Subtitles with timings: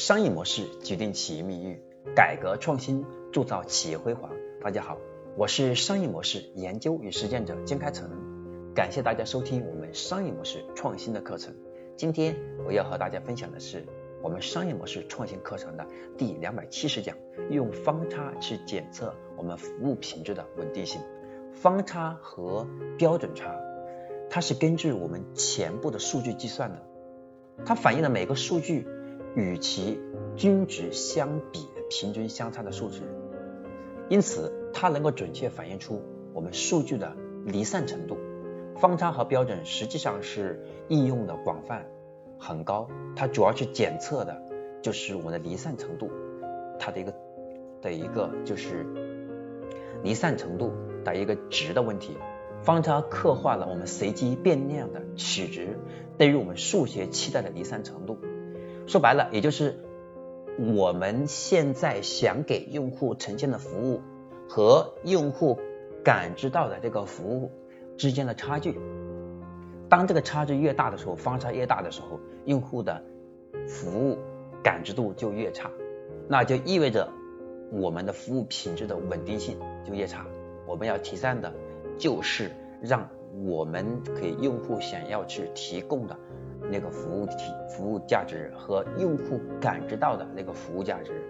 [0.00, 1.78] 商业模式决定企业命运，
[2.16, 4.32] 改革创新铸造企业辉煌。
[4.62, 4.96] 大家好，
[5.36, 8.08] 我是商业模式研究与实践者金开成，
[8.74, 11.54] 感谢大家收听我们商业模式创新的课程。
[11.98, 12.34] 今天
[12.66, 13.84] 我要和大家分享的是
[14.22, 15.86] 我们商业模式创新课程的
[16.16, 17.14] 第两百七十讲，
[17.50, 21.02] 用方差去检测我们服务品质的稳定性。
[21.52, 23.54] 方差和标准差，
[24.30, 26.78] 它是根据我们前部的数据计算的，
[27.66, 28.88] 它反映了每个数据。
[29.34, 30.00] 与其
[30.36, 33.02] 均值相比的平均相差的数值，
[34.08, 36.02] 因此它能够准确反映出
[36.32, 38.16] 我们数据的离散程度。
[38.76, 41.86] 方差和标准实际上是应用的广泛
[42.38, 44.42] 很高，它主要去检测的
[44.80, 46.10] 就是我们的离散程度，
[46.78, 47.14] 它的一个
[47.82, 48.86] 的一个就是
[50.02, 50.72] 离散程度
[51.04, 52.16] 的一个值的问题。
[52.62, 55.78] 方差刻画了我们随机变量的取值
[56.18, 58.18] 对于我们数学期待的离散程度。
[58.90, 59.78] 说白了，也就是
[60.58, 64.02] 我们现在想给用户呈现的服务
[64.48, 65.60] 和用户
[66.02, 67.52] 感知到的这个服务
[67.96, 68.76] 之间的差距。
[69.88, 73.00] 当这个差距越大的时候，方差越大的时候，用户的
[73.68, 74.18] 服务
[74.60, 75.70] 感知度就越差，
[76.26, 77.08] 那就意味着
[77.70, 80.26] 我们的服务品质的稳定性就越差。
[80.66, 81.54] 我们要提倡的
[81.96, 82.50] 就是
[82.82, 83.08] 让
[83.44, 86.18] 我们给用户想要去提供的。
[86.70, 87.34] 那个服务体
[87.68, 91.22] 服务价值和用户感知到的那个服务价值，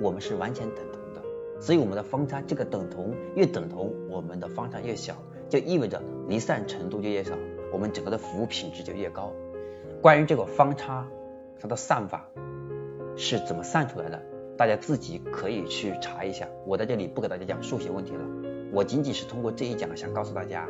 [0.00, 1.20] 我们是完全等同的。
[1.60, 5.14] 所以我们的方差这个等同越等同，我们的方差越小，
[5.48, 7.34] 就意味着离散程度就越少，
[7.72, 9.32] 我们整个的服务品质就越高。
[10.00, 11.06] 关于这个方差
[11.60, 12.26] 它的算法
[13.16, 14.22] 是怎么算出来的，
[14.56, 16.48] 大家自己可以去查一下。
[16.64, 18.24] 我在这里不给大家讲数学问题了，
[18.72, 20.66] 我仅仅是通过这一讲想告诉大家。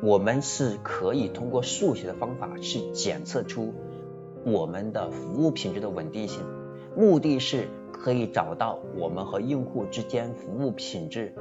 [0.00, 3.74] 我们是可以通过数学的方法去检测出
[4.44, 6.44] 我们的服务品质的稳定性，
[6.96, 11.34] 目的是可以找到我们和用户之间服务品质、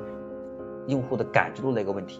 [0.88, 2.20] 用户的感知度的一个问题。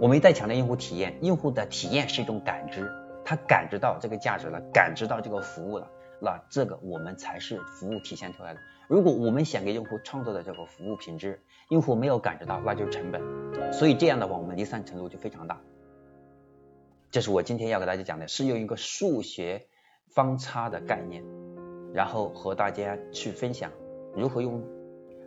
[0.00, 2.88] 我们一再强调用户体验，用户的体验是一种感知，
[3.24, 5.90] 他感知到这个价值了，感知到这个服务了。
[6.24, 8.60] 那这个我们才是服务体现出来的。
[8.88, 13.22] 如果我们想给用户创造的这个服务品质，用户没有感知到，那就是成本。
[13.72, 15.60] 所以这样的话，我们离散程度就非常大。
[17.10, 19.66] 这是我今天要给大家讲的，是用一个数学
[20.08, 21.22] 方差的概念，
[21.92, 23.70] 然后和大家去分享
[24.14, 24.64] 如何用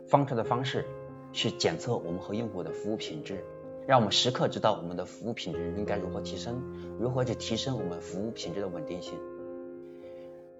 [0.06, 0.84] 方差的方式
[1.32, 3.42] 去检测我们和用户的服务品质，
[3.86, 6.62] 让我们时刻知道我们的服务品质应该如何提升，
[7.00, 9.18] 如何去提升我们服务品质的稳定性。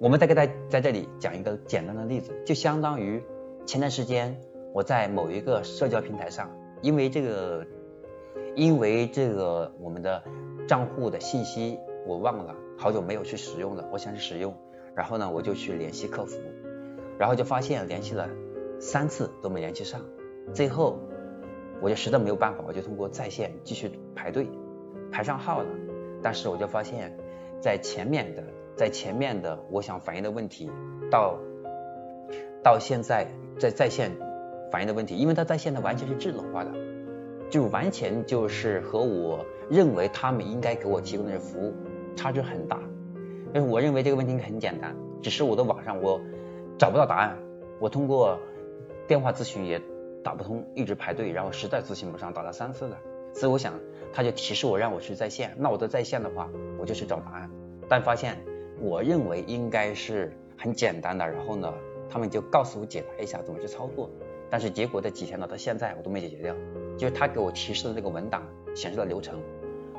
[0.00, 3.20] 我们再给大家在这里讲一个简单的例子，就相当于
[3.66, 4.40] 前段时间
[4.72, 6.48] 我在某一个社交平台上，
[6.82, 7.66] 因为这个，
[8.54, 10.22] 因为这个我们的
[10.68, 14.54] 账户的信息我忘了，好久没有去使用了，我想去使用，
[14.94, 16.38] 然后呢我就去联系客服，
[17.18, 18.28] 然后就发现联系了
[18.78, 20.00] 三次都没联系上，
[20.54, 21.00] 最后
[21.80, 24.48] 我就实在没有办法，我就通过在线继续排队
[25.10, 25.68] 排上号了，
[26.22, 27.18] 但是我就发现，
[27.60, 28.44] 在前面的。
[28.78, 30.70] 在前面的我想反映的问题，
[31.10, 31.36] 到
[32.62, 33.26] 到现在
[33.58, 34.12] 在在线
[34.70, 36.70] 反映的问题，因为它在线的完全是智能化的，
[37.50, 41.74] 就完全就是和我认为他们应该给我提供的服务
[42.14, 42.78] 差距很大。
[43.52, 46.20] 因为我认为这个问题很简单，只是我的网上我
[46.78, 47.36] 找不到答案，
[47.80, 48.38] 我通过
[49.08, 49.82] 电话咨询也
[50.22, 52.96] 打不通，一直排队，然后实在咨询不上，打了三次了。
[53.34, 53.72] 所以我想
[54.12, 57.50] 他就提示我让我去在线，那我在在线的话，我就去找答案，
[57.88, 58.38] 但发现。
[58.80, 61.72] 我认为应该是很简单的，然后呢，
[62.08, 64.08] 他们就告诉我解答一下怎么去操作，
[64.48, 66.54] 但是结果这几天呢，到现在我都没解决掉，
[66.96, 68.42] 就是他给我提示的这个文档
[68.74, 69.40] 显示的流程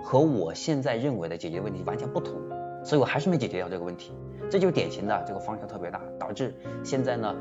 [0.04, 2.36] 和我现在认为的解决问题完全不同，
[2.84, 4.14] 所以我还是没解决掉这个问题，
[4.50, 6.54] 这就是典型的这个方向特别大，导致
[6.84, 7.36] 现在呢，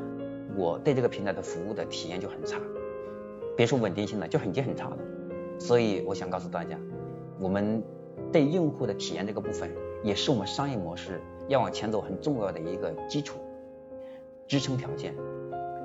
[0.57, 2.59] 我对这个平台的服务的体验就很差，
[3.57, 4.99] 别说稳定性了，就已经很差了，
[5.59, 6.79] 所以我想告诉大家，
[7.39, 7.83] 我们
[8.33, 9.71] 对用户的体验这个部分。
[10.03, 13.39] 也是我们商业模式要往前走很重要的一个基础
[14.47, 15.15] 支撑条件，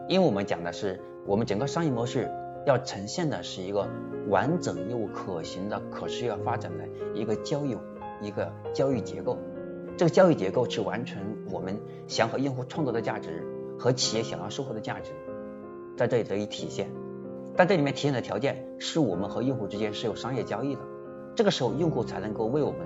[0.07, 2.29] 因为我们讲的是我们整个商业模式
[2.65, 3.87] 要呈现的是一个
[4.29, 6.83] 完整又可行的可持续发展的
[7.13, 7.75] 一个交易
[8.21, 9.37] 一个交易结构，
[9.97, 11.21] 这个交易结构去完成
[11.51, 11.77] 我们
[12.07, 13.45] 想和用户创造的价值
[13.77, 15.11] 和企业想要收获的价值，
[15.97, 16.89] 在这里得以体现，
[17.57, 20.81] 但这里面体现的条件是我们和用户之间是有商业交易的，
[21.35, 22.79] 这个时候用户才能够为我们。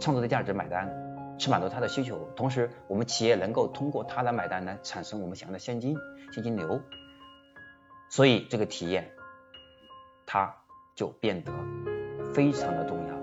[0.00, 5.96] 创造的价值买单，去满足他的需求，同时我们企业能够通过他来买单来产生我们想要的现金
[6.32, 6.80] 现金流，
[8.10, 9.12] 所以这个体验
[10.26, 10.56] 它
[10.94, 11.52] 就变得
[12.32, 13.14] 非常的重要。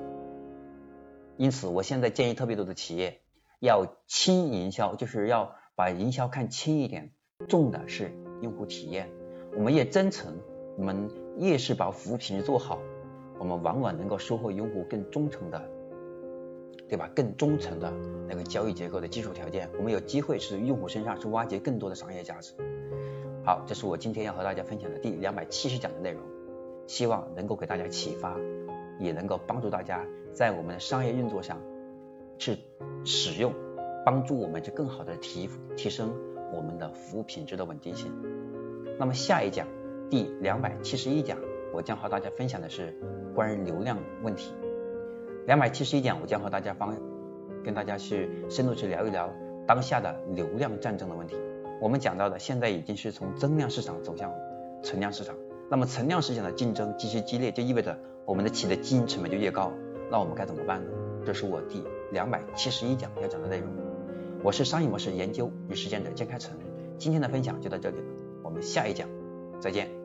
[1.38, 3.22] 因此，我现在建议特别多的企业
[3.60, 7.12] 要轻营销，就是要把营销看轻一点，
[7.48, 9.10] 重的是用户体验。
[9.56, 10.40] 我们越真诚，
[10.78, 12.80] 我们越是把服务品质做好，
[13.40, 15.62] 我们往往能够收获用户更忠诚的，
[16.92, 17.10] 对吧？
[17.16, 17.90] 更忠诚的
[18.28, 22.52] 那个交易结构的基础条件，我们有机会是用户身上去挖掘更多的商业价值。
[23.46, 26.22] 好，这是我今天要和大家分享的第两百七十讲的内容，
[26.88, 28.36] 希望能够给大家启发，
[29.00, 31.62] 也能够帮助大家在我们的商业运作上
[32.38, 32.58] 去
[33.06, 33.54] 使用，
[34.06, 36.14] 帮助我们去更好的提提升
[36.54, 38.12] 我们的服务品质的稳定性。
[39.00, 39.66] 那么下一讲
[40.10, 41.38] 第两百七十一讲，
[41.74, 42.94] 我将和大家分享的是
[43.34, 44.52] 关于流量问题。
[45.48, 46.96] 两百七十一讲，我将和大家方
[47.64, 49.34] 跟大家去深入去聊一聊
[49.68, 51.36] 当下的流量战争的问题。
[51.80, 54.32] 我们讲到的，现在已经是从增量市场走向
[54.84, 55.36] 存量市场。
[55.70, 59.72] 那么存量市场的竞争极其激烈，就意味着我们的企业的经营成本就越高。
[60.12, 60.92] 那我们该怎么办呢？
[61.26, 63.70] 这是我第两百七十一讲要讲的内容。
[64.44, 66.58] 我是商业模式研究与实践者江开成，
[66.98, 68.04] 今天的分享就到这里了，
[68.44, 69.08] 我们下一讲
[69.60, 70.01] 再见。